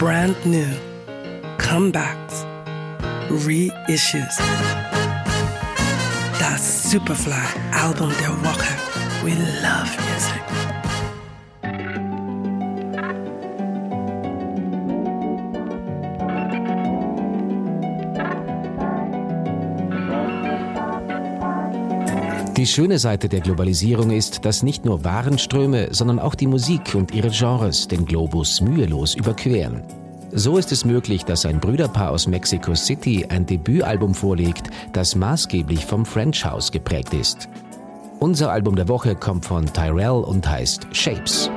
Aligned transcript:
brand 0.00 0.34
new, 0.46 0.66
comebacks, 1.58 2.46
reissues. 3.28 4.38
Das 6.38 6.90
Superfly 6.90 7.34
Album 7.70 8.10
der 8.18 8.30
Woche. 8.42 8.74
We 9.22 9.34
love 9.62 9.90
music. 10.08 10.59
Die 22.60 22.66
schöne 22.66 22.98
Seite 22.98 23.30
der 23.30 23.40
Globalisierung 23.40 24.10
ist, 24.10 24.44
dass 24.44 24.62
nicht 24.62 24.84
nur 24.84 25.02
Warenströme, 25.02 25.94
sondern 25.94 26.18
auch 26.18 26.34
die 26.34 26.46
Musik 26.46 26.94
und 26.94 27.14
ihre 27.14 27.30
Genres 27.30 27.88
den 27.88 28.04
Globus 28.04 28.60
mühelos 28.60 29.14
überqueren. 29.14 29.82
So 30.32 30.58
ist 30.58 30.70
es 30.70 30.84
möglich, 30.84 31.24
dass 31.24 31.46
ein 31.46 31.58
Brüderpaar 31.58 32.10
aus 32.10 32.26
Mexico 32.26 32.74
City 32.74 33.24
ein 33.26 33.46
Debütalbum 33.46 34.14
vorlegt, 34.14 34.68
das 34.92 35.14
maßgeblich 35.14 35.86
vom 35.86 36.04
French 36.04 36.44
House 36.44 36.70
geprägt 36.70 37.14
ist. 37.14 37.48
Unser 38.18 38.52
Album 38.52 38.76
der 38.76 38.88
Woche 38.88 39.14
kommt 39.14 39.46
von 39.46 39.64
Tyrell 39.64 40.22
und 40.22 40.46
heißt 40.46 40.86
Shapes. 40.92 41.50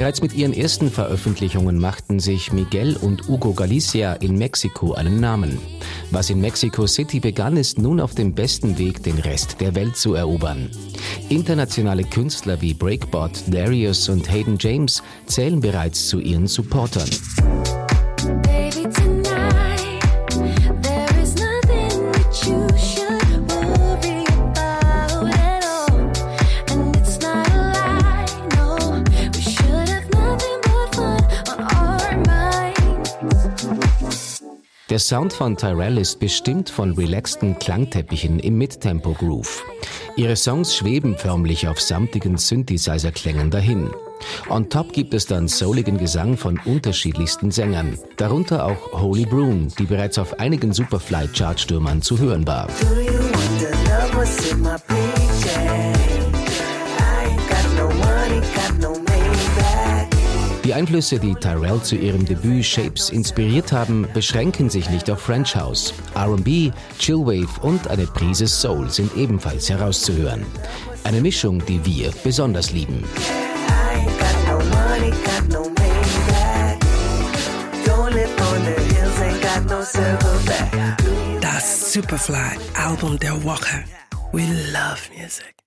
Bereits 0.00 0.22
mit 0.22 0.32
ihren 0.32 0.54
ersten 0.54 0.90
Veröffentlichungen 0.90 1.78
machten 1.78 2.20
sich 2.20 2.54
Miguel 2.54 2.96
und 2.96 3.28
Hugo 3.28 3.52
Galicia 3.52 4.14
in 4.14 4.38
Mexiko 4.38 4.94
einen 4.94 5.20
Namen. 5.20 5.58
Was 6.10 6.30
in 6.30 6.40
Mexico 6.40 6.86
City 6.86 7.20
begann, 7.20 7.58
ist 7.58 7.78
nun 7.78 8.00
auf 8.00 8.14
dem 8.14 8.32
besten 8.32 8.78
Weg, 8.78 9.02
den 9.02 9.18
Rest 9.18 9.60
der 9.60 9.74
Welt 9.74 9.98
zu 9.98 10.14
erobern. 10.14 10.70
Internationale 11.28 12.04
Künstler 12.04 12.62
wie 12.62 12.72
Breakbot, 12.72 13.42
Darius 13.48 14.08
und 14.08 14.32
Hayden 14.32 14.56
James 14.58 15.02
zählen 15.26 15.60
bereits 15.60 16.08
zu 16.08 16.18
ihren 16.18 16.46
Supportern. 16.46 17.10
Der 34.90 34.98
Sound 34.98 35.32
von 35.32 35.56
Tyrell 35.56 35.98
ist 35.98 36.18
bestimmt 36.18 36.68
von 36.68 36.94
relaxten 36.94 37.56
Klangteppichen 37.60 38.40
im 38.40 38.58
Midtempo-Groove. 38.58 39.62
Ihre 40.16 40.34
Songs 40.34 40.74
schweben 40.74 41.16
förmlich 41.16 41.68
auf 41.68 41.80
samtigen 41.80 42.36
Synthesizer-Klängen 42.36 43.52
dahin. 43.52 43.90
On 44.48 44.68
top 44.68 44.92
gibt 44.92 45.14
es 45.14 45.26
dann 45.26 45.46
souligen 45.46 45.96
Gesang 45.96 46.36
von 46.36 46.58
unterschiedlichsten 46.64 47.52
Sängern, 47.52 48.00
darunter 48.16 48.66
auch 48.66 49.00
Holy 49.00 49.26
Broom, 49.26 49.68
die 49.78 49.84
bereits 49.84 50.18
auf 50.18 50.40
einigen 50.40 50.72
Superfly-Chartstürmern 50.72 52.02
zu 52.02 52.18
hören 52.18 52.44
war. 52.48 52.66
Die 60.70 60.74
Einflüsse, 60.74 61.18
die 61.18 61.34
Tyrell 61.34 61.82
zu 61.82 61.96
ihrem 61.96 62.24
Debüt 62.24 62.64
Shapes 62.64 63.10
inspiriert 63.10 63.72
haben, 63.72 64.06
beschränken 64.14 64.70
sich 64.70 64.88
nicht 64.88 65.10
auf 65.10 65.18
French 65.18 65.56
House. 65.56 65.92
RB, 66.14 66.72
Chillwave 66.96 67.60
und 67.62 67.88
eine 67.88 68.06
Prise 68.06 68.46
Soul 68.46 68.88
sind 68.88 69.16
ebenfalls 69.16 69.68
herauszuhören. 69.68 70.46
Eine 71.02 71.22
Mischung, 71.22 71.60
die 71.66 71.84
wir 71.84 72.12
besonders 72.22 72.70
lieben. 72.70 73.02
Das 81.40 81.92
Superfly 81.92 82.58
Album 82.74 83.18
der 83.18 83.42
Woche. 83.42 83.82
We 84.30 84.42
love 84.72 85.00
music. 85.18 85.59